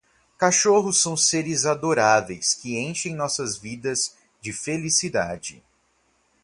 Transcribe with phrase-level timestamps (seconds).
[0.35, 5.63] Cachorros são seres adoráveis que enchem nossas vidas de felicidade.